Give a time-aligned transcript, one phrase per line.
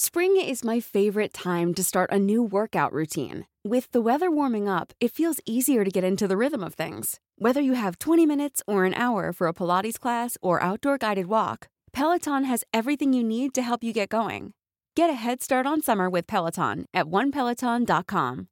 [0.00, 3.46] Spring is my favorite time to start a new workout routine.
[3.64, 7.18] With the weather warming up, it feels easier to get into the rhythm of things.
[7.36, 11.26] Whether you have 20 minutes or an hour for a Pilates class or outdoor guided
[11.26, 14.52] walk, Peloton has everything you need to help you get going.
[14.94, 18.46] Get a head start on summer with Peloton at onepeloton.com.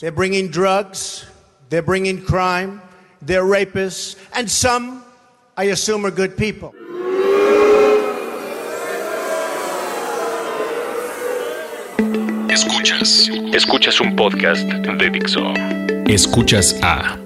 [0.00, 1.26] They're bringing drugs,
[1.68, 2.80] they're bringing crime,
[3.20, 5.04] they're rapists, and some,
[5.58, 6.74] I assume, are good people.
[12.54, 13.28] Escuchas.
[13.52, 15.42] Escuchas un podcast de Dixo.
[16.06, 17.18] Escuchas a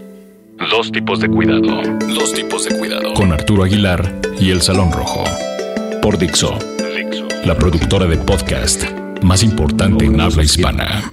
[0.70, 1.82] Dos tipos de cuidado.
[2.14, 3.12] Dos tipos de cuidado.
[3.12, 5.24] Con Arturo Aguilar y El Salón Rojo.
[6.00, 6.58] Por Dixo.
[7.44, 8.84] La productora de podcast
[9.20, 11.12] más importante en habla hispana.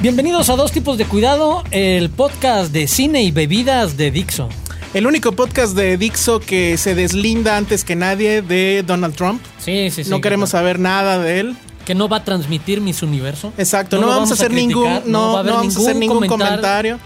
[0.00, 4.48] Bienvenidos a Dos Tipos de Cuidado, el podcast de cine y bebidas de Dixo.
[4.92, 9.40] El único podcast de Dixo que se deslinda antes que nadie de Donald Trump.
[9.58, 10.10] Sí, sí, sí.
[10.10, 11.56] No queremos saber nada de él.
[11.84, 13.52] Que no va a transmitir Miss Universo.
[13.56, 15.96] Exacto, no, vamos, a hacer ningún, criticar, no, va a haber no vamos a hacer
[15.96, 16.48] ningún comentario.
[16.48, 16.98] comentario.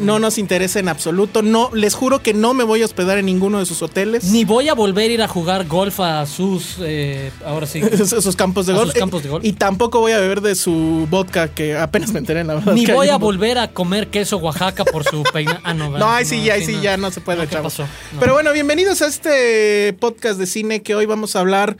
[0.00, 1.42] No nos interesa en absoluto.
[1.42, 4.24] No, les juro que no me voy a hospedar en ninguno de sus hoteles.
[4.24, 6.76] Ni voy a volver a ir a jugar golf a sus.
[6.80, 7.80] eh, ahora sí.
[7.92, 8.90] esos campos de A golf.
[8.92, 9.44] sus campos de golf.
[9.44, 12.74] Y tampoco voy a beber de su vodka que apenas me enteré, la verdad.
[12.74, 15.60] Ni voy a un- volver a comer queso Oaxaca por su peina.
[15.64, 17.74] Ah, no, No, ahí sí, ya, ahí sí, ya no se puede, No, ¿qué chavos.
[17.74, 17.88] pasó?
[18.12, 18.20] No.
[18.20, 21.76] Pero bueno, bienvenidos a este podcast de cine que hoy vamos a hablar,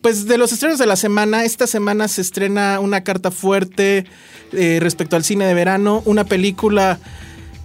[0.00, 1.44] pues, de los estrenos de la semana.
[1.44, 4.06] Esta semana se estrena una carta fuerte
[4.52, 6.98] eh, respecto al cine de verano, una película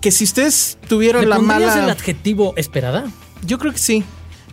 [0.05, 1.93] que si ustedes tuvieron ¿Le la pondrías el mala...
[1.93, 3.11] adjetivo esperada?
[3.43, 4.03] Yo creo que sí,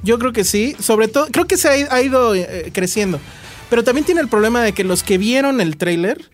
[0.02, 0.74] yo creo que sí.
[0.78, 3.20] Sobre todo, creo que se ha, ido eh, creciendo.
[3.68, 6.30] Pero también tiene el problema de que los que vieron el tráiler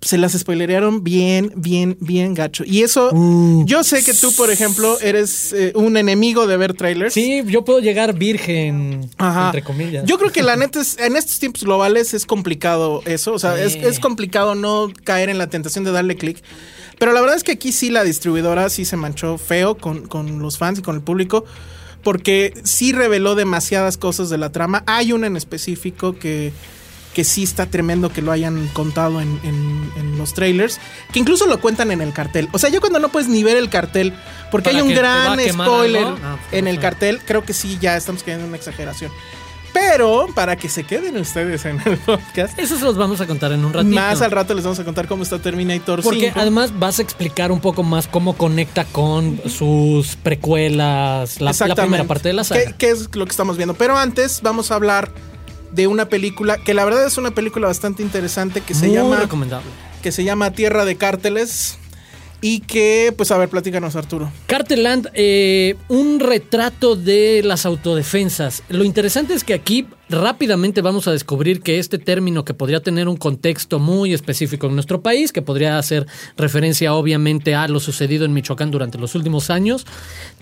[0.00, 2.64] se las spoilerearon bien, bien, bien gacho.
[2.66, 3.10] Y eso,
[3.66, 7.12] yo sé que tú, por ejemplo, eres eh, un enemigo de ver trailers.
[7.12, 9.46] Sí, yo puedo llegar virgen, Ajá.
[9.46, 10.06] entre comillas.
[10.06, 13.34] Yo creo que la neta es, en estos tiempos globales es complicado eso.
[13.34, 16.42] O sea, es, es complicado no caer en la tentación de darle clic.
[16.98, 20.40] Pero la verdad es que aquí sí la distribuidora sí se manchó feo con, con
[20.40, 21.44] los fans y con el público.
[22.02, 24.82] Porque sí reveló demasiadas cosas de la trama.
[24.86, 26.52] Hay una en específico que,
[27.14, 30.78] que sí está tremendo que lo hayan contado en, en- en los trailers.
[31.12, 32.48] Que incluso lo cuentan en el cartel.
[32.52, 34.14] O sea, yo cuando no puedes ni ver el cartel,
[34.52, 36.04] porque Para hay un gran spoiler.
[36.22, 39.10] Ah, pues, en el cartel, creo que sí ya estamos cayendo en una exageración.
[39.80, 43.52] Pero para que se queden ustedes en el podcast, Eso se los vamos a contar
[43.52, 43.94] en un ratito.
[43.94, 46.40] más al rato les vamos a contar cómo está Terminator Porque 5.
[46.40, 52.28] además vas a explicar un poco más cómo conecta con sus precuelas, la, primera parte
[52.28, 52.64] de la saga.
[52.64, 53.74] ¿Qué, qué es lo que estamos viendo?
[53.74, 55.10] Pero antes vamos a hablar
[55.72, 59.16] de una película que la verdad es una película bastante interesante que se Muy llama
[59.16, 59.68] recomendable.
[60.02, 61.78] que se llama Tierra de Cárteles
[62.46, 64.30] y que pues a ver, platícanos Arturo.
[64.46, 68.62] Carteland, eh, un retrato de las autodefensas.
[68.68, 73.08] Lo interesante es que aquí rápidamente vamos a descubrir que este término que podría tener
[73.08, 76.06] un contexto muy específico en nuestro país, que podría hacer
[76.36, 79.84] referencia obviamente a lo sucedido en Michoacán durante los últimos años,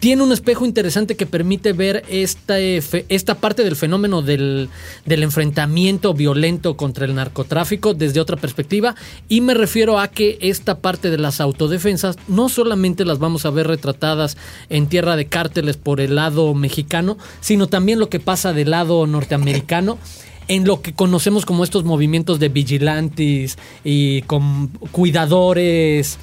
[0.01, 4.69] tiene un espejo interesante que permite ver esta, eh, esta parte del fenómeno del,
[5.07, 8.95] del enfrentamiento violento contra el narcotráfico desde otra perspectiva.
[9.29, 13.51] Y me refiero a que esta parte de las autodefensas no solamente las vamos a
[13.51, 14.37] ver retratadas
[14.69, 19.07] en tierra de cárteles por el lado mexicano, sino también lo que pasa del lado
[19.07, 19.54] norteamericano
[20.49, 26.19] en lo que conocemos como estos movimientos de vigilantes y con cuidadores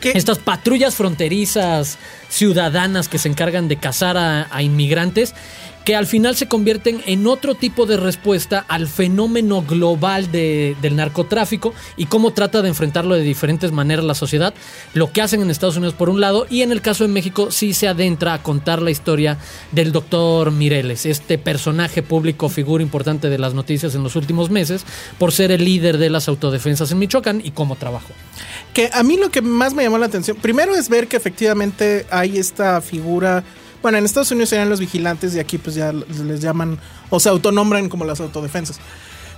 [0.00, 0.12] ¿Qué?
[0.14, 1.98] estas patrullas fronterizas
[2.28, 5.34] ciudadanas que se encargan de cazar a, a inmigrantes,
[5.84, 10.96] que al final se convierten en otro tipo de respuesta al fenómeno global de- del
[10.96, 14.52] narcotráfico y cómo trata de enfrentarlo de diferentes maneras la sociedad.
[14.92, 17.50] Lo que hacen en Estados Unidos por un lado y en el caso de México
[17.50, 19.38] sí se adentra a contar la historia
[19.72, 24.84] del doctor Mireles, este personaje público, figura importante de las noticias en los últimos meses,
[25.18, 28.12] por ser el líder de las autodefensas en Michoacán y cómo trabajó.
[28.74, 32.04] Que a mí lo que más me llamó la atención, primero es ver que efectivamente
[32.10, 33.42] hay esta figura,
[33.82, 36.78] bueno, en Estados Unidos serían los vigilantes y aquí pues ya les llaman
[37.10, 38.80] o se autonombran como las autodefensas.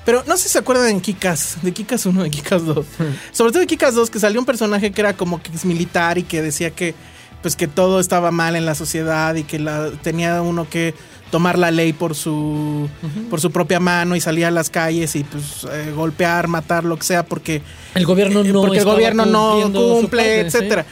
[0.05, 2.87] Pero no sé si se acuerdan en Kikas, de Kikas 1, de Kikas 2.
[3.33, 6.19] Sobre todo de Kikas 2, que salió un personaje que era como que es militar
[6.19, 6.95] y que decía que
[7.43, 10.95] pues que todo estaba mal en la sociedad y que la, tenía uno que
[11.31, 12.89] tomar la ley por su
[13.31, 16.97] por su propia mano y salir a las calles y pues eh, golpear, matar, lo
[16.97, 17.63] que sea porque
[17.95, 20.85] el gobierno no porque el gobierno no cumple, etcétera.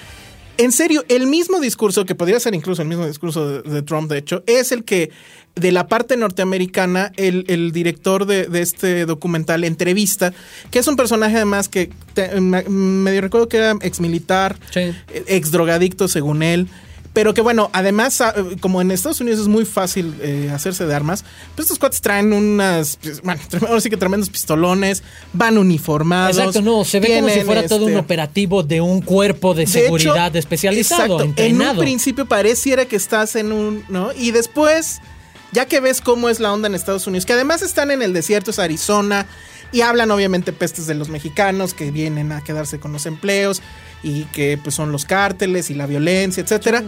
[0.58, 4.19] En serio, el mismo discurso, que podría ser incluso el mismo discurso de, Trump, de
[4.19, 5.10] hecho, es el que
[5.55, 10.32] de la parte norteamericana, el, director de, este documental entrevista,
[10.72, 11.90] que es un personaje además que
[12.69, 14.58] medio recuerdo que era ex militar,
[15.28, 16.69] ex drogadicto según él,
[17.19, 20.94] pero que bueno, además, ah, como en Estados Unidos es muy fácil eh, hacerse de
[20.94, 21.25] armas,
[21.56, 26.38] pues estos cuates traen unas, pues, bueno, ahora sí que tremendos pistolones, van uniformados.
[26.38, 29.67] Exacto, no, se ve como si fuera todo un este, operativo de un cuerpo de,
[29.67, 34.12] seguridad especializado, exacto, En un principio pareciera que estás en un, ¿no?
[34.12, 35.00] Y después,
[35.50, 38.12] ya que ves cómo es la onda en Estados Unidos, que además están en el
[38.12, 39.26] desierto, es Arizona,
[39.73, 43.61] y hablan obviamente pestes de los mexicanos que vienen a quedarse con los empleos
[44.05, 46.85] y que pues son los cárteles y la violencia, etcétera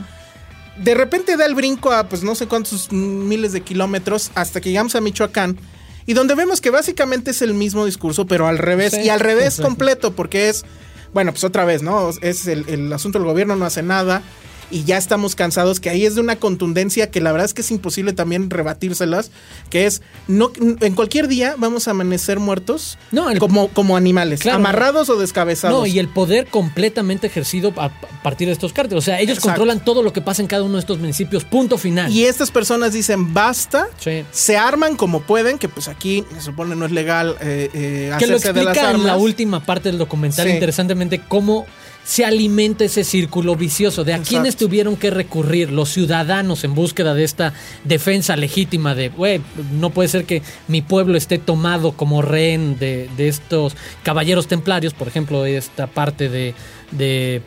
[0.82, 4.70] de repente da el brinco a pues no sé cuántos miles de kilómetros hasta que
[4.70, 5.58] llegamos a Michoacán
[6.06, 9.60] y donde vemos que básicamente es el mismo discurso, pero al revés y al revés
[9.60, 10.64] completo, porque es,
[11.12, 12.10] bueno, pues otra vez, ¿no?
[12.22, 14.22] Es el, el asunto del gobierno no hace nada,
[14.70, 17.62] y ya estamos cansados, que ahí es de una contundencia que la verdad es que
[17.62, 19.30] es imposible también rebatírselas,
[19.68, 25.08] que es, no en cualquier día vamos a amanecer muertos no, como, como animales, amarrados
[25.08, 25.78] o descabezados.
[25.78, 27.90] No, y el poder completamente ejercido a
[28.22, 29.02] partir de estos cárteles.
[29.02, 31.78] O sea, ellos controlan todo lo que pasa en cada uno de estos municipios, punto
[31.78, 32.10] final.
[32.12, 33.88] Y estas personas dicen basta,
[34.30, 38.26] se arman como pueden, que pues aquí se supone no es legal eh, eh, que
[38.26, 41.66] lo explica en la última parte del documental, interesantemente, cómo
[42.04, 44.04] se alimenta ese círculo vicioso.
[44.04, 47.52] De a quienes tuvieron que recurrir los ciudadanos en búsqueda de esta
[47.84, 49.40] defensa legítima de, güey,
[49.72, 55.08] no puede ser que mi pueblo esté tomado como rehén de, estos caballeros templarios, por
[55.08, 56.54] ejemplo, esta parte de,
[56.90, 57.42] de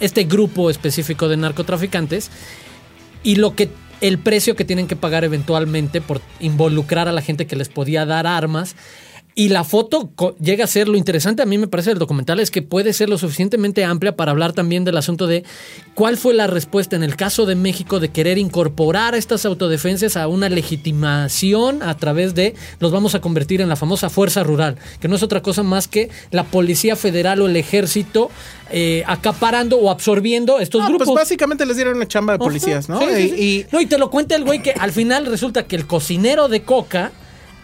[0.00, 2.30] este grupo específico de narcotraficantes,
[3.22, 3.68] y lo que
[4.00, 8.06] el precio que tienen que pagar eventualmente por involucrar a la gente que les podía
[8.06, 8.76] dar armas
[9.38, 12.50] y la foto llega a ser lo interesante a mí me parece del documental es
[12.50, 15.44] que puede ser lo suficientemente amplia para hablar también del asunto de
[15.94, 20.26] cuál fue la respuesta en el caso de México de querer incorporar estas autodefensas a
[20.26, 25.06] una legitimación a través de los vamos a convertir en la famosa fuerza rural, que
[25.06, 28.32] no es otra cosa más que la Policía Federal o el Ejército
[28.72, 31.06] eh, acaparando o absorbiendo estos pues grupos.
[31.06, 33.00] Pues básicamente les dieron una chamba de policías, ¿no?
[33.08, 36.48] y, no, y te lo cuenta el güey que al final resulta que el cocinero
[36.48, 37.12] de coca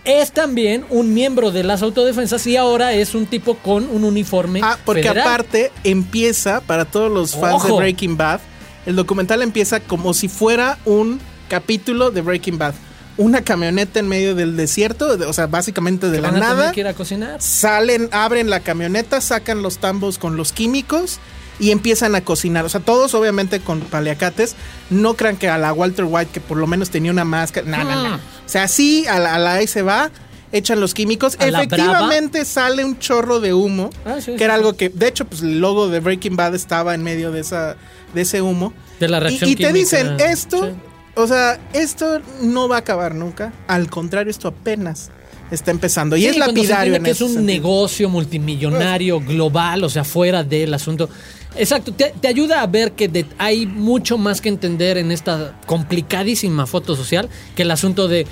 [0.05, 4.61] es también un miembro de las autodefensas y ahora es un tipo con un uniforme.
[4.63, 8.41] Ah, porque aparte empieza, para todos los fans de Breaking Bad,
[8.87, 12.75] el documental empieza como si fuera un capítulo de Breaking Bad.
[13.17, 16.73] Una camioneta en medio del desierto, o sea, básicamente de la nada.
[16.73, 17.41] Que ir a cocinar.
[17.41, 21.21] Salen, abren la camioneta, sacan los tambos con los químicos
[21.59, 22.65] y empiezan a cocinar.
[22.65, 24.57] O sea, todos obviamente con paliacates.
[24.91, 27.67] No crean que a la Walter White, que por lo menos tenía una máscara.
[27.67, 28.17] No, no, no.
[28.17, 30.11] O sea, sí, a la, a se va,
[30.53, 31.37] echan los químicos.
[31.41, 35.61] Efectivamente sale un chorro de humo, ah, que era algo que, de hecho, pues el
[35.61, 37.77] logo de Breaking Bad estaba en medio de, esa,
[38.15, 38.73] de ese humo.
[39.01, 40.73] De la reacción y, te dicen, esto,
[41.15, 43.53] o sea, esto no va a acabar nunca.
[43.67, 45.11] Al contrario, esto apenas
[45.51, 46.17] está empezando.
[46.17, 51.09] Y es lapidario en que es un negocio multimillonario global, o sea, fuera del asunto.
[51.57, 56.97] Exacto, te, ayuda a ver que hay mucho más que entender en esta complicadísima foto
[56.97, 58.27] social que el asunto de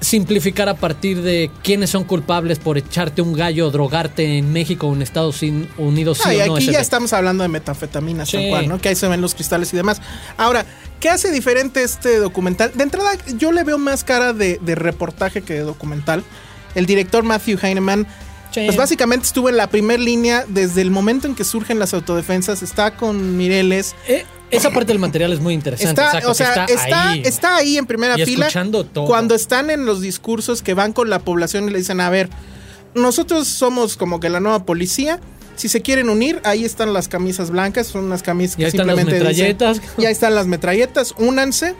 [0.00, 4.88] simplificar a partir de quiénes son culpables por echarte un gallo o drogarte en México
[4.88, 5.40] o en Estados
[5.78, 6.20] Unidos.
[6.26, 8.80] y aquí ya estamos hablando de metafetaminas, cual, ¿no?
[8.80, 10.02] Que ahí se ven los cristales y demás.
[10.36, 10.66] Ahora,
[11.00, 12.72] ¿qué hace diferente este documental?
[12.74, 16.24] De entrada, yo le veo más cara de, de reportaje que de documental.
[16.74, 17.58] El director Matthew
[18.54, 22.62] Pues básicamente estuvo en la primera línea desde el momento en que surgen las autodefensas.
[22.62, 23.94] Está con Mireles.
[24.06, 26.00] Eh, esa parte del material es muy interesante.
[26.02, 27.78] Está, o sea, está, ahí.
[27.78, 28.48] en primera fila.
[29.06, 32.28] Cuando están en los discursos que van con la población y le dicen, a ver,
[32.94, 35.20] nosotros somos como que la nueva policía.
[35.56, 39.24] Si se quieren unir, ahí están las camisas blancas, son unas camisas que simplemente están
[39.24, 39.80] las metralletas.
[39.98, 41.74] ya están las metralletas, únanse.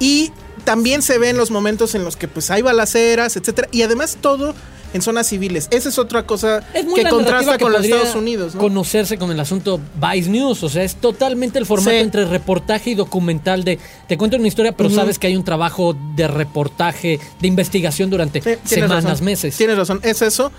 [0.00, 0.32] Y
[0.64, 3.68] también se ven los momentos en los que pues hay balaceras, etcétera.
[3.72, 4.54] Y además todo
[4.92, 5.68] en zonas civiles.
[5.70, 8.54] Esa es otra cosa que contrasta con los Estados Unidos.
[8.56, 12.94] Conocerse con el asunto Vice News, o sea, es totalmente el formato entre reportaje y
[12.94, 17.48] documental de te cuento una historia, pero sabes que hay un trabajo de reportaje, de
[17.48, 19.56] investigación durante semanas, meses.
[19.56, 20.52] Tienes razón, es eso.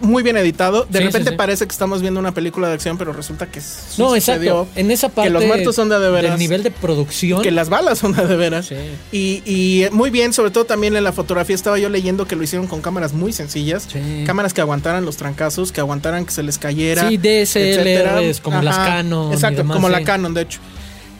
[0.00, 0.84] Muy bien editado.
[0.88, 1.36] De Sí, repente sí, sí.
[1.36, 4.14] parece que estamos viendo una película de acción, pero resulta que No, sucedió,
[4.62, 4.68] exacto.
[4.74, 6.30] En esa parte que los muertos son de, de veras.
[6.32, 7.42] del nivel de producción.
[7.42, 8.66] que las balas son de, de veras.
[8.66, 8.74] Sí.
[9.12, 12.42] Y, y muy bien, sobre todo también en la fotografía estaba yo leyendo que lo
[12.42, 13.86] hicieron con cámaras muy sencillas.
[13.92, 14.24] Sí.
[14.26, 17.08] Cámaras que aguantaran los trancazos, que aguantaran que se les cayera.
[17.08, 18.20] Sí, DSLRs, etcétera.
[18.42, 20.02] como las Canon Exacto, demás, como la.
[20.04, 20.60] Canon, de hecho.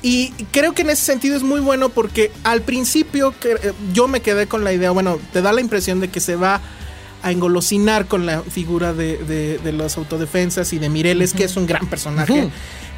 [0.03, 4.07] Y creo que en ese sentido es muy bueno porque al principio que, eh, yo
[4.07, 6.61] me quedé con la idea, bueno, te da la impresión de que se va
[7.27, 11.57] a engolosinar con la figura de, de- de las autodefensas y de Mireles, que es
[11.57, 12.49] un gran personaje.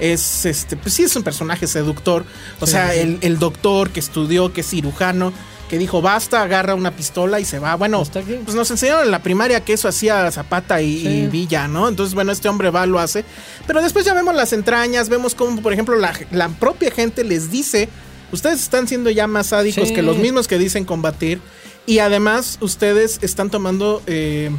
[0.01, 2.25] Es este, pues sí, es un personaje seductor.
[2.61, 5.33] O sea, El, el doctor que estudió, que es cirujano,
[5.69, 7.75] que dijo basta, agarra una pistola y se va.
[7.75, 8.03] Bueno,
[8.45, 11.09] pues nos enseñaron en la primaria que eso hacía Zapata y, Sí.
[11.09, 11.89] y Villa, ¿no?
[11.89, 13.25] Entonces, bueno, este hombre va, lo hace.
[13.67, 17.51] Pero después ya vemos las entrañas, vemos cómo, por ejemplo, la, la propia gente les
[17.51, 17.89] dice,
[18.33, 21.41] ustedes están siendo ya más sádicos que los mismos que dicen combatir.
[21.89, 24.51] Y además, ustedes están tomando, eh,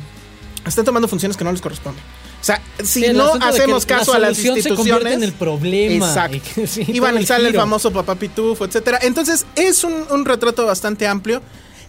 [0.66, 2.04] están tomando funciones que no les corresponden.
[2.42, 4.78] O sea, si el no hacemos la caso a las se instituciones.
[4.78, 6.08] convierte en el problema.
[6.08, 6.40] Exacto.
[6.68, 7.62] Sí, Iban sale el giro.
[7.62, 9.00] famoso papá pitufo, etcétera.
[9.02, 11.42] Entonces, es un, un retrato bastante amplio.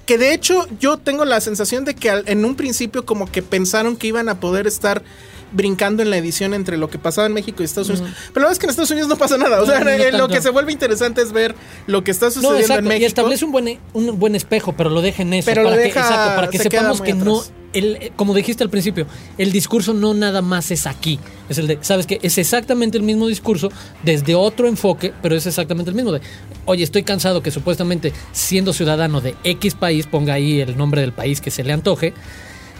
[0.06, 3.42] Que de hecho, yo tengo la sensación de que al- en un principio, como que
[3.42, 5.02] pensaron que iban a poder estar
[5.52, 8.08] brincando en la edición entre lo que pasaba en México y Estados Unidos.
[8.32, 9.58] Pero la verdad es que en Estados Unidos no pasa nada.
[9.62, 11.54] O No, sea, no lo que se vuelve interesante es ver
[11.86, 13.02] lo que está sucediendo exacto, en México.
[13.02, 15.46] y establece un buen, un buen espejo, pero lo deja en eso.
[15.46, 17.42] Pero lo para, deja- que, exacto, para que se queda sepamos que no,
[17.72, 19.06] el, como dijiste al principio,
[19.38, 21.18] el discurso no nada más es aquí.
[21.48, 22.18] Es el de, ¿sabes qué?
[22.22, 23.70] Es exactamente el mismo discurso
[24.02, 26.12] desde otro enfoque, pero es exactamente el mismo.
[26.12, 26.20] De,
[26.64, 31.12] oye, estoy cansado que supuestamente siendo ciudadano de X país, ponga ahí el nombre del
[31.12, 32.12] país que se le antoje,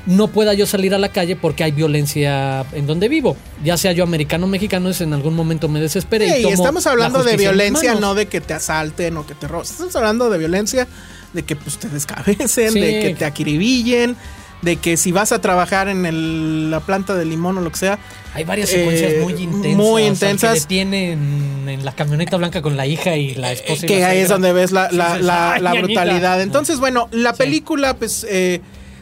[0.07, 3.37] no pueda yo salir a la calle porque hay violencia en donde vivo.
[3.65, 6.33] Ya sea yo americano o mexicano, es en algún momento me desesperé.
[6.33, 9.35] Sí, y tomo estamos la hablando de violencia, no de que te asalten o que
[9.35, 9.67] te roben.
[9.67, 10.89] Estamos hablando de violencia
[11.33, 12.81] de que pues, te descabecen, Sí.
[12.81, 14.17] de que te acribillen,
[14.63, 17.79] de que si vas a trabajar en el- la planta de limón o lo que
[17.79, 17.99] sea.
[18.35, 19.77] Hay varias secuencias eh, muy intensas.
[19.77, 20.53] muy al intensas.
[20.55, 23.85] Que detienen en la camioneta blanca con la hija y la esposa.
[23.87, 26.41] y que la ahí es donde ves la, Sí, brutalidad.
[26.43, 28.61] Entonces, bueno, la película pues eh,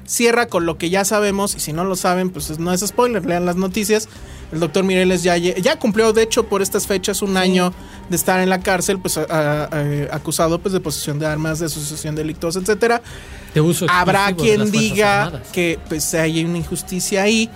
[0.09, 3.25] cierra con lo que ya sabemos y si no lo saben, pues no es spoiler,
[3.27, 4.09] lean las noticias.
[4.51, 7.75] El doctor Mireles ya, ya cumplió, de hecho, por estas fechas un año
[8.09, 11.59] de estar en la cárcel, pues a- a- a- acusado pues de posesión de armas,
[11.59, 13.03] de asociación delictuosa, etcétera.
[13.53, 17.51] De uso Habrá quien diga que pues hay una injusticia ahí.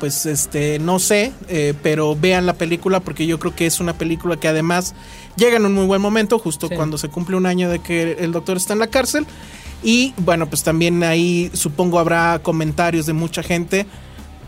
[0.00, 3.96] Pues este, no sé, eh, pero vean la película porque yo creo que es una
[3.96, 4.92] película que además
[5.36, 6.74] llega en un muy buen momento, justo Sí.
[6.74, 9.24] cuando se cumple un año de que el doctor está en la cárcel.
[9.84, 13.86] Y bueno, pues también ahí supongo habrá comentarios de mucha gente.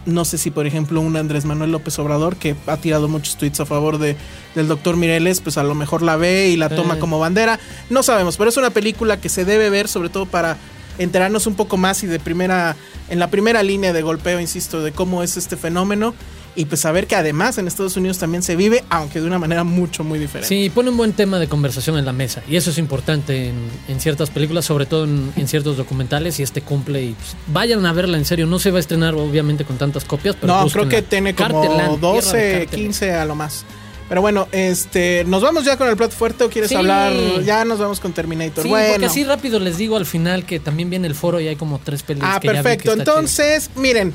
[0.07, 3.61] No sé si, por ejemplo, un Andrés Manuel López Obrador, que ha tirado muchos tweets
[3.61, 4.17] a favor de,
[4.55, 6.99] del doctor Mireles, pues a lo mejor la ve y la toma Eh.
[6.99, 7.61] como bandera.
[7.91, 10.57] No sabemos, pero es una película que se debe ver, sobre todo para
[10.99, 12.77] enterarnos un poco más y de primera,
[13.11, 16.15] en la primera línea de golpeo, insisto, de cómo es este fenómeno.
[16.57, 19.63] Y pues saber que además en Estados Unidos también se vive, aunque de una manera
[19.63, 20.49] mucho, muy diferente.
[20.49, 22.43] Sí, pone un buen tema de conversación en la mesa.
[22.49, 23.57] Y eso es importante en,
[23.89, 26.41] en ciertas películas, sobre todo en, en ciertos documentales.
[26.41, 27.03] Y este cumple.
[27.05, 28.47] Y pues, vayan a verla en serio.
[28.47, 30.35] No se va a estrenar, obviamente, con tantas copias.
[30.41, 32.71] Pero no, creo que tiene como Carteland, tierra de 12, Carteland.
[32.71, 33.65] 15 a lo más.
[34.09, 36.77] Pero bueno, este, ¿nos vamos ya con el plato fuerte o quieres Sí.
[36.77, 37.13] hablar?
[37.45, 38.63] Ya nos vamos con Terminator.
[38.63, 38.91] Sí, bueno.
[38.93, 41.81] porque así rápido les digo al final que también viene el foro y hay como
[41.83, 42.37] tres películas.
[42.37, 42.93] Ah, que ya vi que perfecto.
[42.93, 42.99] chido.
[43.01, 44.15] Entonces, miren.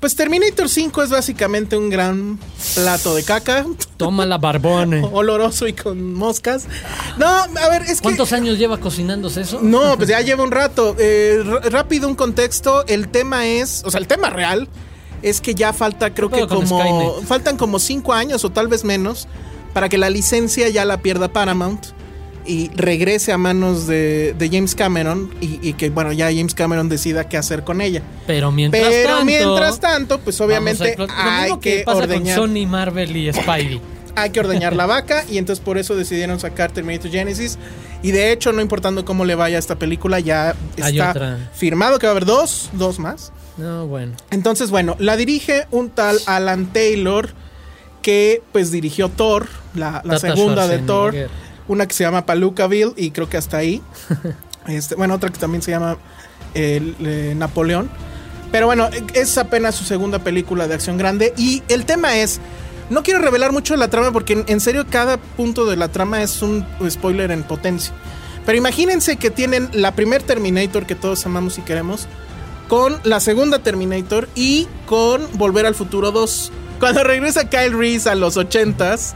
[0.00, 2.38] Pues Terminator 5 es básicamente un gran
[2.74, 3.66] plato de caca,
[3.98, 5.06] Toma la barbone.
[5.12, 6.64] oloroso y con moscas.
[7.18, 8.04] No, a ver, es que...
[8.04, 9.60] ¿Cuántos años lleva cocinándose eso?
[9.60, 10.96] No, pues ya lleva un rato.
[10.98, 12.86] Eh, rápido un contexto.
[12.86, 14.68] El tema es, o sea, el tema real
[15.20, 17.26] es que ya falta, creo ¿Qué que como Skynet?
[17.26, 19.28] faltan como cinco años o tal vez menos
[19.74, 21.88] para que la licencia ya la pierda Paramount
[22.46, 26.88] y regrese a manos de, de James Cameron y, y que bueno ya James Cameron
[26.88, 28.02] decida qué hacer con ella.
[28.26, 29.24] Pero mientras Pero tanto.
[29.24, 33.80] mientras tanto, pues obviamente hay que, pasa ordeñar, con Sony, Marvel y Spidey.
[34.16, 37.58] hay que ordeñar la vaca y entonces por eso decidieron sacar Terminator Genesis
[38.02, 42.06] y de hecho no importando cómo le vaya a esta película ya está firmado que
[42.06, 43.32] va a haber dos, dos más.
[43.56, 44.14] No, bueno.
[44.30, 47.28] Entonces, bueno, la dirige un tal Alan Taylor
[48.00, 51.14] que pues dirigió Thor, la, segunda de Thor.
[51.70, 53.80] Una que se llama Palookaville y creo que hasta ahí.
[54.66, 55.96] Este, bueno, otra que también se llama
[56.54, 57.90] eh, Napoleón.
[58.52, 62.40] Pero bueno, es apenas su segunda película de acción grande y el tema es
[62.90, 65.88] no quiero revelar mucho de la trama porque en, en serio cada punto de la
[65.88, 67.94] trama es un spoiler en potencia.
[68.44, 72.06] Pero imagínense que tienen la primer Terminator que todos amamos y queremos
[72.68, 76.52] con la segunda Terminator y con Volver al Futuro 2.
[76.78, 79.14] Cuando regresa Kyle Reese a los 80s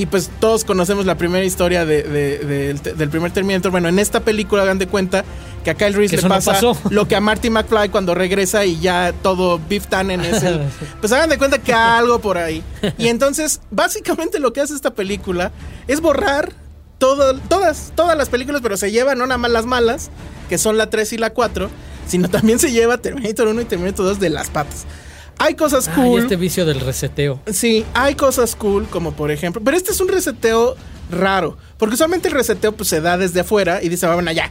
[0.00, 3.70] y pues todos conocemos la primera historia de- de- del- del primer Terminator.
[3.70, 5.24] Bueno, en esta película hagan de cuenta
[5.62, 6.52] que a Kyle Reese le no pasa
[6.90, 10.60] lo que a Marty McFly cuando regresa y ya todo Beef Tannen es el...
[11.00, 12.62] Pues hagan de cuenta que hay algo por ahí.
[12.98, 15.52] Y entonces, básicamente lo que hace esta película
[15.86, 16.52] es borrar
[16.98, 20.10] todo, todas, todas las películas, pero se lleva no nada más las malas,
[20.48, 21.70] que son la 3 y la 4,
[22.06, 24.84] sino también se lleva Terminator 1 y Terminator 2 de las patas.
[25.38, 26.20] Hay cosas Ay, cool.
[26.22, 27.40] este vicio del reseteo.
[27.52, 29.60] Sí, hay cosas cool, como por ejemplo.
[29.64, 30.76] Pero este es un reseteo
[31.10, 31.56] raro.
[31.78, 34.50] Porque usualmente el reseteo pues, se da desde afuera y dice, "Va, bueno, ya,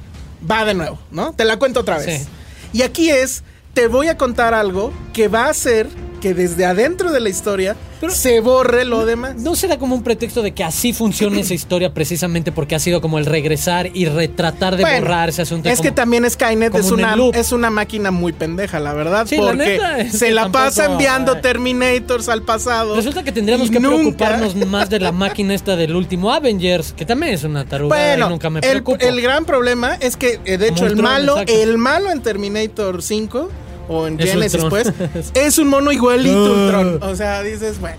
[0.50, 1.34] va de nuevo, ¿no?
[1.34, 2.24] Te la cuento otra vez.
[2.24, 2.28] Sí.
[2.74, 5.88] Y aquí es, te voy a contar algo que va a hacer
[6.24, 7.76] que desde adentro de la historia
[8.10, 9.36] se borre lo demás.
[9.36, 13.02] ¿No será como un pretexto de que así funciona esa historia precisamente porque ha sido
[13.02, 15.68] como el regresar y retratar de Bueno, borrar ese asunto?
[15.68, 19.28] Es que también Skynet es un una, es una máquina muy pendeja, la verdad.
[19.28, 21.42] Sí, la porque neta se la tampoco, pasa enviando ay.
[21.42, 22.96] Terminators al pasado.
[22.96, 27.06] Resulta que tendríamos que nunca- preocuparnos más de la máquina esta del último Avengers, que
[27.06, 28.98] también es una taruga Bueno, y nunca me el, preocupo.
[29.06, 31.54] el gran problema es que, eh, de hecho, el malo, exacto.
[31.62, 33.50] el malo en Terminator 5
[33.88, 34.92] o en Es Genesis, pues,
[35.34, 36.80] es un mono igualito a Ah.
[36.82, 37.04] Ultron.
[37.04, 37.98] O sea, dices, bueno.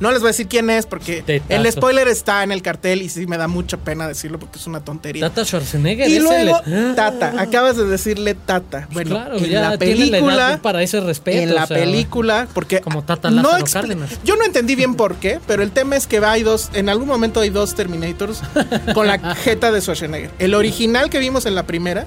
[0.00, 1.52] No les voy a decir quién es porque Tetazo.
[1.62, 4.66] el spoiler está en el cartel y sí me da mucha pena decirlo porque es
[4.66, 5.28] una tontería.
[5.28, 6.10] Tata Schwarzenegger.
[6.10, 8.88] Y luego, el- Tata, acabas de decirle Tata.
[8.92, 11.38] Bueno, claro, en ya la la película, edad para ese respeto.
[11.38, 14.10] en la o sea, película, porque como Tata Lázaro expli- Cárdenas.
[14.24, 17.06] Yo no entendí bien por qué, pero el tema es que hay dos, en algún
[17.06, 18.42] momento hay dos Terminators
[18.94, 20.32] con la jeta de Schwarzenegger.
[20.40, 22.04] El original que vimos en la primera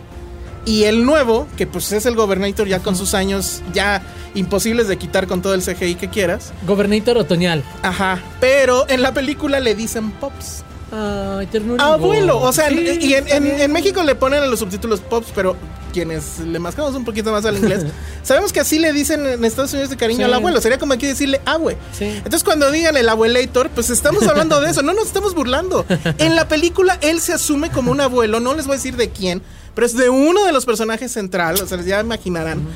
[0.68, 4.02] y el nuevo, que pues es el Gobernator ya con sus años ya
[4.36, 6.52] imposibles de quitar con todo el CGI que quieras.
[6.68, 7.64] Gobernator otoñal.
[7.82, 10.66] Ajá, pero en la película le dicen Pops.
[10.92, 11.84] Ay, ternura.
[11.86, 15.56] Abuelo, o sea, Sí, y en, México le ponen en los subtítulos Pops, pero
[15.94, 17.86] quienes le mascamos un poquito más al inglés,
[18.24, 20.24] sabemos que así le dicen en Estados Unidos de cariño Sí.
[20.24, 20.60] al abuelo.
[20.60, 21.78] Sería como aquí decirle abue.
[21.98, 22.06] Sí.
[22.06, 25.86] Entonces, cuando digan el abuelator, pues estamos hablando de eso, no nos estamos burlando.
[26.18, 29.10] En la película, él se asume como un abuelo, no les voy a decir de
[29.10, 29.42] quién,
[29.77, 32.67] pero es de uno de los personajes centrales, o sea, ya imaginarán.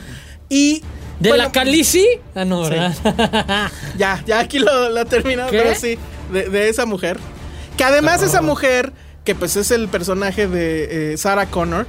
[0.50, 0.84] Y.
[1.20, 2.05] ¿De bueno, la Calici?
[2.36, 2.70] Ah, no, Sí.
[2.74, 3.72] ¿verdad?
[3.98, 5.20] ya, ya aquí lo, lo ¿Qué?
[5.50, 5.98] pero sí,
[6.31, 7.17] de, de esa mujer.
[7.75, 8.25] Que además Oh.
[8.27, 8.93] esa mujer,
[9.24, 11.88] que pues es el personaje de eh, Sarah Connor,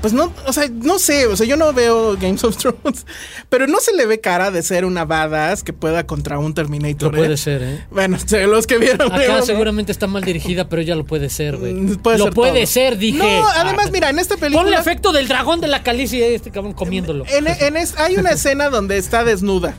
[0.00, 3.06] pues no, o sea, no sé, o sea, yo no veo Games of Thrones,
[3.48, 7.12] pero no se le ve cara de ser una badass que pueda contra un Terminator.
[7.12, 7.36] Lo puede ¿eh?
[7.36, 7.84] ser, ¿eh?
[7.90, 8.16] Bueno,
[8.48, 9.12] los que vieron.
[9.12, 11.74] Acá seguramente está mal dirigida, pero ya lo puede ser, güey.
[11.74, 12.66] Mm, puede lo ser puede todo.
[12.66, 13.18] ser, dije.
[13.18, 14.62] No, además, mira, en esta película.
[14.62, 17.24] Ponle efecto del dragón de la Calici a este cabrón comiéndolo.
[17.26, 19.74] En, en es- hay una escena donde está desnuda.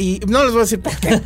[0.00, 1.20] Y no les voy a decir por qué.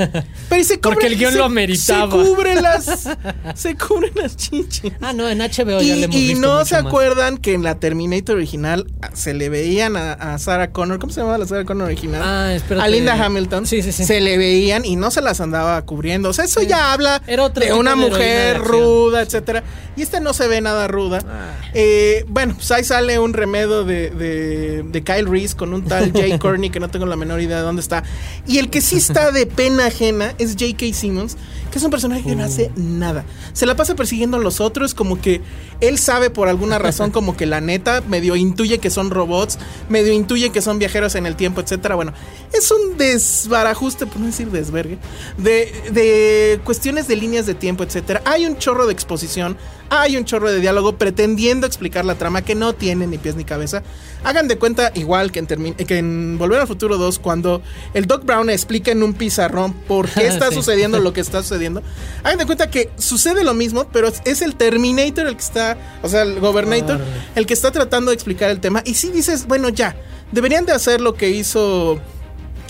[0.49, 2.11] Pero se cubre, Porque el guion se- lo ameritaba.
[2.11, 3.09] Se cubre las.
[3.55, 4.93] se cubren las chichis.
[5.01, 6.87] Ah, no, en HBO Y, ya le hemos y visto no mucho se más.
[6.87, 10.99] acuerdan que en la Terminator original se le veían a, a Sarah Connor.
[10.99, 12.23] ¿Cómo se llamaba la Sarah Connor original?
[12.25, 12.85] Ah, espérate.
[12.85, 13.67] A Linda Hamilton.
[13.67, 14.05] Sí, sí, sí.
[14.05, 16.29] Se le veían y no se las andaba cubriendo.
[16.31, 19.63] O sea, eso ya habla de una mujer de ruda, etcétera.
[19.97, 21.21] Y esta no se ve nada ruda.
[21.25, 21.55] Ah.
[21.75, 26.13] Eh, bueno, pues ahí sale un remedo de, de, de Kyle Reese con un tal
[26.13, 28.03] Jay Courtney que no tengo la menor idea de dónde está.
[28.47, 30.92] Y el que sí está de pena ajena es J.K.
[30.92, 31.37] Simmons,
[31.70, 33.24] que es un personaje que no hace nada.
[33.53, 35.40] Se la pasa persiguiendo a los otros, como que
[35.81, 40.12] él sabe por alguna razón, como que la neta medio intuye que son robots, medio
[40.12, 41.96] intuye que son viajeros en el tiempo, etcétera.
[41.96, 42.12] Bueno,
[42.53, 44.98] es un desbarajuste, por no decir desvergue,
[45.37, 48.22] de, de cuestiones de líneas de tiempo, etcétera.
[48.24, 49.57] Hay un chorro de exposición,
[49.90, 53.44] hay un chorro de diálogo pretendiendo explicar la trama que no tiene ni pies ni
[53.44, 53.83] cabeza.
[54.24, 58.24] Hagan de cuenta, igual que en, que en Volver al Futuro 2, cuando el Doc
[58.24, 60.54] Brown explica en un pizarrón por qué está Sí.
[60.57, 61.83] sucediendo lo que está sucediendo.
[62.22, 66.09] Hagan de cuenta que sucede lo mismo, pero es el Terminator el que está, o
[66.09, 67.00] sea, el Gobernator,
[67.35, 68.83] el que está tratando de explicar el tema.
[68.85, 69.96] Y si dices, bueno, ya,
[70.33, 71.98] deberían de hacer lo que hizo.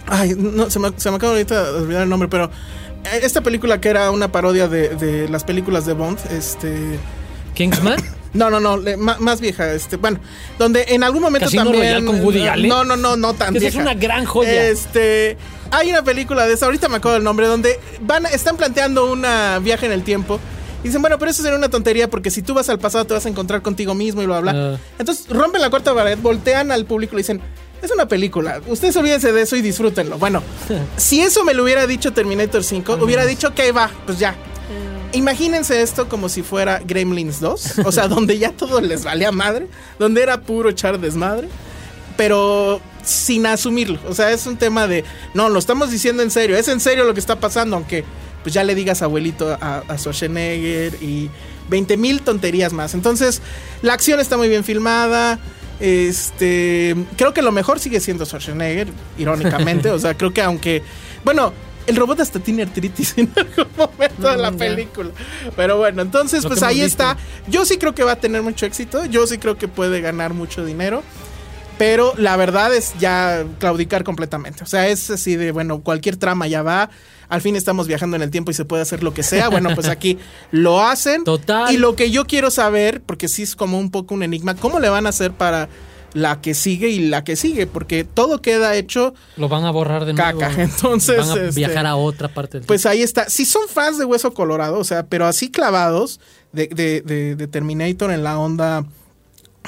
[0.06, 2.44] Ay, no, se me, se me acaba ahorita de olvidar el nombre, pero
[3.04, 6.98] eh, esta película que era una parodia de, de las películas de Bond, este.
[7.54, 7.98] ¿Kingsman?
[8.34, 10.18] No, no, no, le- más vieja, este, bueno,
[10.58, 11.82] donde en algún momento ¿Casino también.
[11.84, 12.68] Royale con Woody no, Allen?
[12.68, 13.88] No, no, no, no tan Esa es vieja.
[13.90, 14.66] una gran joya.
[14.68, 15.36] Este,
[15.70, 19.58] hay una película de esa, ahorita me acuerdo del nombre, donde van, están planteando una
[19.60, 20.40] viaje en el tiempo.
[20.82, 23.14] Y dicen, bueno, pero eso sería una tontería porque si tú vas al pasado te
[23.14, 24.52] vas a encontrar contigo mismo y bla, bla.
[24.52, 24.74] bla.
[24.74, 24.78] Ah.
[24.98, 27.40] Entonces rompen la cuarta pared, voltean al público y dicen,
[27.80, 30.18] es una película, ustedes olvídense de eso y disfrútenlo.
[30.18, 30.42] Bueno,
[30.96, 34.34] si eso me lo hubiera dicho Terminator 5, hubiera dicho, que va, pues ya.
[35.14, 39.68] Imagínense esto como si fuera Gremlins 2, o sea, donde ya todo les valía madre,
[39.98, 41.48] donde era puro echar desmadre,
[42.16, 43.98] pero sin asumirlo.
[44.08, 47.04] O sea, es un tema de, no, lo estamos diciendo en serio, es en serio
[47.04, 48.04] lo que está pasando, aunque
[48.42, 51.30] pues ya le digas abuelito a, a Schwarzenegger y
[51.68, 52.94] 20 mil tonterías más.
[52.94, 53.40] Entonces,
[53.82, 55.38] la acción está muy bien filmada.
[55.80, 59.90] Este, creo que lo mejor sigue siendo Schwarzenegger, irónicamente.
[59.90, 60.82] o sea, creo que aunque,
[61.24, 61.52] bueno,
[61.86, 64.58] el robot hasta tiene artritis en algún momento de la Mm, ya.
[64.58, 65.10] película.
[65.56, 66.86] Pero bueno, entonces pues ahí visto.
[66.86, 67.16] está.
[67.48, 69.04] Yo sí creo que va a tener mucho éxito.
[69.06, 71.02] Yo sí creo que puede ganar mucho dinero.
[71.76, 74.62] Pero la verdad es ya claudicar completamente.
[74.62, 76.88] O sea, es así de, bueno, cualquier trama ya va.
[77.28, 79.48] Al fin estamos viajando en el tiempo y se puede hacer lo que sea.
[79.48, 80.18] Bueno, pues aquí
[80.52, 81.24] lo hacen.
[81.24, 81.74] Total.
[81.74, 84.78] Y lo que yo quiero saber, porque sí es como un poco un enigma, ¿cómo
[84.78, 85.68] le van a hacer para
[86.14, 87.66] la que sigue y la que sigue?
[87.66, 90.38] Porque todo queda hecho Lo van a borrar de nuevo.
[90.38, 93.28] Caca, entonces, Van a este, viajar a otra parte del pues ahí está.
[93.28, 96.20] Si son fans de Hueso Colorado, o sea, pero así clavados
[96.52, 98.84] de, de- de- de Terminator en la onda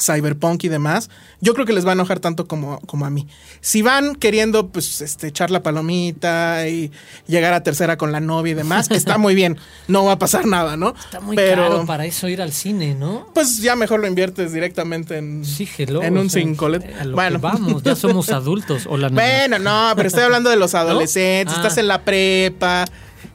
[0.01, 3.27] cyberpunk y demás, yo creo que les va a enojar tanto como, como a mí.
[3.61, 6.91] Si van queriendo, pues, este, echar la palomita y
[7.27, 9.59] llegar a tercera con la novia y demás, está muy bien.
[9.89, 10.95] No va a pasar nada, ¿no?
[10.99, 13.29] Está muy pero, caro para eso ir al cine, ¿no?
[13.35, 16.85] Pues ya mejor lo inviertes directamente en, Sí, hello, en o un sea, cincolet.
[17.01, 18.87] a lo que Bueno, vamos, ya somos adultos.
[18.89, 19.23] Hola, nena.
[19.23, 21.55] Bueno, no, pero estoy hablando de los adolescentes.
[21.55, 21.61] Ah.
[21.61, 22.85] Estás en la prepa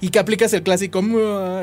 [0.02, 1.00] y que aplicas el clásico,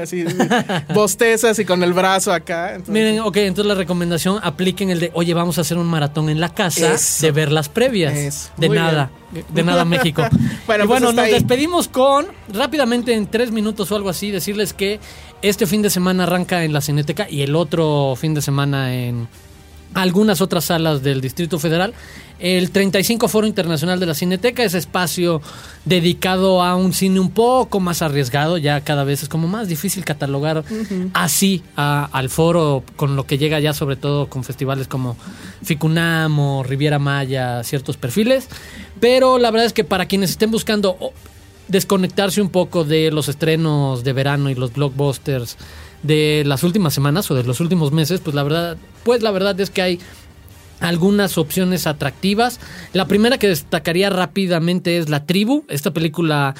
[0.00, 0.24] así,
[0.94, 2.70] bostezas y con el brazo acá.
[2.74, 6.28] entonces- Miren, ok, entonces la recomendación apliquen el de, oye, vamos a hacer un maratón
[6.28, 7.26] en la casa Eso.
[7.26, 8.14] de ver las previas.
[8.16, 8.50] Eso.
[8.56, 9.10] De Muy nada,
[9.52, 10.22] de nada México.
[10.66, 11.32] Bueno, y pues bueno, hasta nos ahí.
[11.32, 15.00] despedimos con, rápidamente en tres minutos o algo así, decirles que
[15.42, 19.28] este fin de semana arranca en la Cineteca y el otro fin de semana en
[19.94, 21.94] algunas otras salas del Distrito Federal.
[22.40, 25.42] El 35 Foro Internacional de la Cineteca, ese espacio
[25.84, 30.04] dedicado a un cine un poco más arriesgado, ya cada vez es como más difícil
[30.04, 30.62] catalogar
[31.14, 35.16] así a- al foro con lo que llega ya sobre todo con festivales como
[35.64, 38.46] Ficunam o Riviera Maya, ciertos perfiles.
[39.00, 41.12] Pero la verdad es que para quienes estén buscando oh,
[41.66, 45.56] desconectarse un poco de los estrenos de verano y los blockbusters
[46.02, 49.58] de las últimas semanas o de los últimos meses, pues la verdad, pues la verdad
[49.60, 50.00] es que hay
[50.80, 52.60] algunas opciones atractivas.
[52.92, 56.54] La primera que destacaría rápidamente es La Tribu, esta película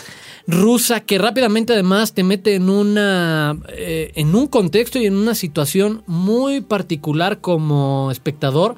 [0.47, 5.35] rusa que rápidamente además te mete en una eh, en un contexto y en una
[5.35, 8.77] situación muy particular como espectador.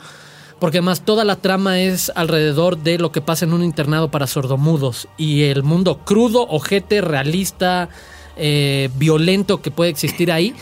[0.58, 4.26] Porque además toda la trama es alrededor de lo que pasa en un internado para
[4.26, 7.88] sordomudos y el mundo crudo, ojete, realista,
[8.36, 10.54] eh, violento que puede existir ahí.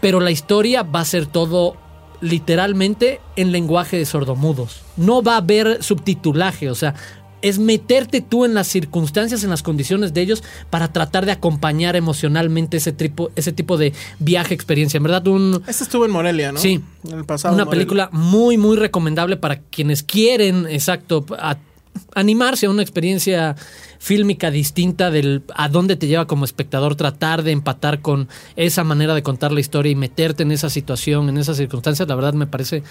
[0.00, 1.76] Pero la historia va a ser todo
[2.20, 4.82] literalmente en lenguaje de sordomudos.
[4.96, 6.94] No va a haber subtitulaje, o sea,
[7.42, 11.94] es meterte tú en las circunstancias, en las condiciones de ellos para tratar de acompañar
[11.94, 14.96] emocionalmente ese tipo, ese tipo de viaje, experiencia.
[14.98, 16.58] En verdad, un, Este estuvo en Morelia, ¿no?
[16.58, 16.80] Sí.
[17.08, 17.54] En el pasado.
[17.54, 17.78] una Morelia.
[17.86, 21.58] película muy, muy recomendable para quienes quieren, exacto, a-
[22.14, 23.56] animarse a una experiencia
[23.98, 29.14] fílmica distinta del a dónde te lleva como espectador, tratar de empatar con esa manera
[29.14, 32.46] de contar la historia y meterte en esa situación, en esas circunstancias, la verdad me
[32.46, 32.82] parece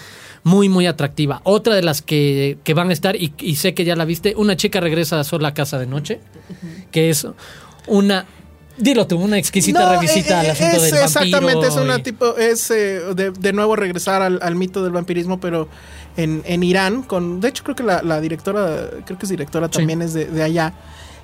[0.42, 1.40] muy, muy atractiva.
[1.44, 4.34] Otra de las que, que van a estar, y, y sé que ya la viste,
[4.36, 6.20] una chica regresa sola a casa de noche,
[6.90, 7.26] que es
[7.86, 8.26] una...
[8.78, 11.04] Dilo tú, una exquisita No, revisita eh, al asunto es del vampiro.
[11.04, 14.92] Exactamente, es una y- tipo, es eh, de, de nuevo regresar al, al mito del
[14.92, 15.68] vampirismo, pero
[16.16, 19.66] en, en Irán, con, de hecho creo que la, la directora, creo que es directora
[19.68, 19.78] Sí.
[19.78, 20.74] también es de, de allá.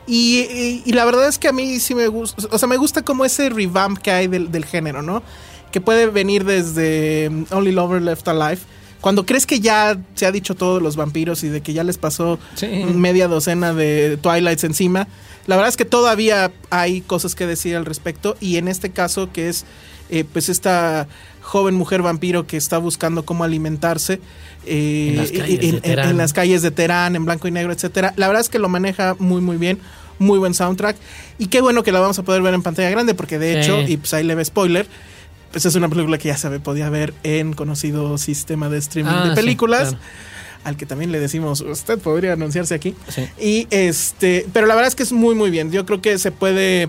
[0.07, 2.77] Y, y- y la verdad es que a mí sí me gusta, o sea, me
[2.77, 5.23] gusta como ese revamp que hay del, del género, ¿no?
[5.71, 8.61] Que puede venir desde um, Only Lover Left Alive.
[9.03, 11.85] Cuando crees que ya se ha dicho todo de los vampiros y de que ya
[11.85, 12.67] les pasó Sí.
[12.95, 15.07] media docena de Twilights encima,
[15.47, 19.31] la verdad es que todavía hay cosas que decir al respecto y en este caso
[19.31, 19.67] que es
[20.09, 21.09] eh, pues esta
[21.41, 24.21] joven mujer vampiro que está buscando cómo alimentarse
[24.67, 26.11] eh, En las calles de en- en- Teherán.
[26.11, 28.13] en las calles de Teherán, en blanco y negro, etcétera.
[28.17, 29.79] La verdad es que lo maneja muy muy bien,
[30.21, 30.97] muy buen soundtrack
[31.39, 33.59] y qué bueno que la vamos a poder ver en pantalla grande porque de Sí.
[33.61, 34.87] hecho y pues ahí leve spoiler.
[35.53, 39.25] Pues es una película que ya se podía ver en conocido sistema de streaming Ah,
[39.25, 39.99] de sí, películas claro.
[40.65, 42.95] al que también le decimos, usted podría anunciarse aquí.
[43.09, 43.23] Sí.
[43.41, 45.71] Y este, pero la verdad es que es muy, muy bien.
[45.71, 46.89] Yo creo que se puede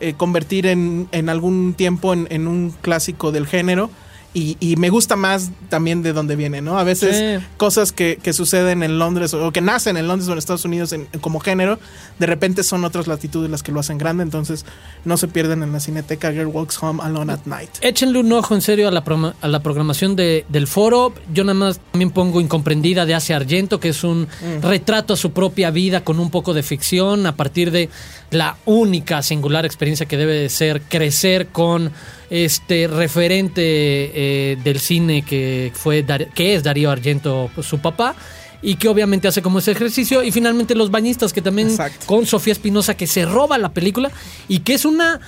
[0.00, 3.90] eh, convertir en, en algún tiempo en, en un clásico del género.
[4.36, 6.76] Y, y me gusta más también de dónde viene, ¿no?
[6.76, 7.46] A veces Sí.
[7.56, 10.92] cosas que, que suceden en Londres o que nacen en Londres o en Estados Unidos
[10.92, 11.78] en- como género,
[12.18, 14.24] de repente son otras latitudes las que lo hacen grande.
[14.24, 14.66] Entonces
[15.04, 17.70] no se pierden en la cineteca Girl Walks Home Alone at Night.
[17.80, 21.14] Échenle un ojo en serio a la, proma- a la programación de- del foro.
[21.32, 24.26] Yo nada más también pongo Incomprendida de Ace Argento, que es un
[24.62, 27.88] retrato a su propia vida con un poco de ficción a partir de
[28.30, 31.92] la única singular experiencia que debe de ser crecer con
[32.30, 38.14] este referente eh, del cine que fue Dar- que es Darío Argento, pues, su papá.
[38.62, 40.22] Y que obviamente hace como ese ejercicio.
[40.22, 42.06] Y finalmente Los Bañistas, que también Exacto.
[42.06, 44.10] con Sofía Espinosa, que se roba la película.
[44.48, 45.20] Y que es una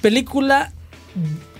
[0.00, 0.72] película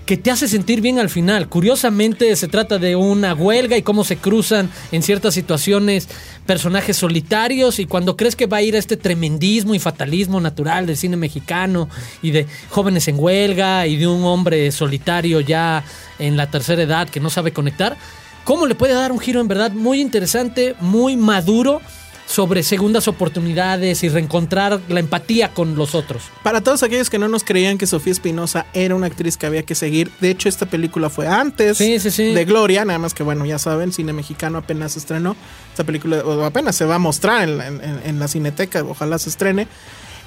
[0.06, 1.48] que te hace sentir bien al final.
[1.48, 6.08] Curiosamente se trata de una huelga y cómo se cruzan en ciertas situaciones
[6.46, 10.86] personajes solitarios y cuando crees que va a ir a este tremendismo y fatalismo natural
[10.86, 11.88] del cine mexicano
[12.22, 15.84] y de jóvenes en huelga y de un hombre solitario ya
[16.18, 17.96] en la tercera edad que no sabe conectar,
[18.44, 21.80] ¿cómo le puede dar un giro en verdad muy interesante, muy maduro?
[22.26, 26.24] Sobre segundas oportunidades y reencontrar la empatía con los otros.
[26.42, 29.62] Para todos aquellos que no nos creían que Sofía Espinosa era una actriz que había
[29.62, 33.58] que seguir, de hecho esta película fue antes de Gloria, nada más que bueno, ya
[33.58, 35.36] saben, cine mexicano apenas se estrenó,
[35.70, 39.66] esta película apenas se va a mostrar en, la cineteca, ojalá se estrene.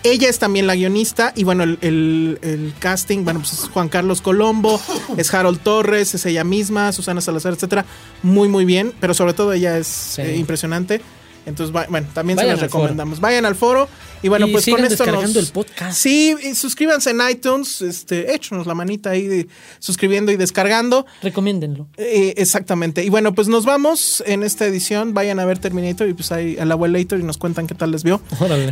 [0.03, 4.79] Ella es también la guionista y bueno, el, casting, bueno, pues es Juan Carlos Colombo,
[5.17, 7.83] es Harold Torres, es ella misma, Susana Salazar, etcétera.
[8.21, 11.01] Muy, muy bien, pero sobre todo ella es eh, impresionante.
[11.47, 13.21] Entonces, bueno, también se los recomendamos.
[13.21, 13.87] Vayan al foro.
[14.21, 15.97] Y bueno, pues con esto descargando el podcast.
[15.97, 19.47] Sí, suscríbanse en iTunes, este, échenos la manita ahí
[19.79, 21.05] suscribiendo y descargando.
[21.21, 21.87] Recomiéndenlo.
[21.97, 23.03] Eh, exactamente.
[23.05, 25.13] Y bueno, pues nos vamos en esta edición.
[25.13, 28.03] Vayan a ver Terminator y pues ahí al abuelator y nos cuentan qué tal les
[28.03, 28.21] vio.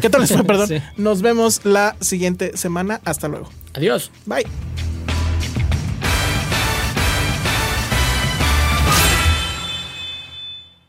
[0.02, 0.44] ¿Qué tal les fue?
[0.46, 0.70] Perdón.
[0.98, 3.00] Nos vemos la siguiente semana.
[3.06, 3.50] Hasta luego.
[3.74, 4.12] Adiós.
[4.26, 4.46] Bye.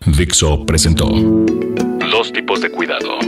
[0.06, 1.06] Dixo presentó
[2.10, 3.18] Dos tipos de cuidado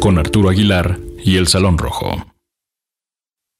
[0.00, 2.24] con Arturo Aguilar y El Salón Rojo.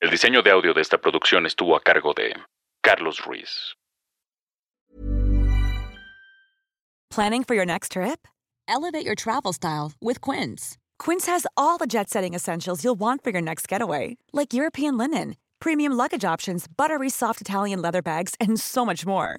[0.01, 2.35] El diseño de audio de esta producción estuvo a cargo de
[2.83, 3.75] Carlos Ruiz.
[7.11, 8.27] Planning for your next trip?
[8.67, 10.79] Elevate your travel style with Quince.
[10.99, 15.37] Quince has all the jet-setting essentials you'll want for your next getaway, like European linen,
[15.61, 19.39] premium luggage options, buttery soft Italian leather bags, and so much more.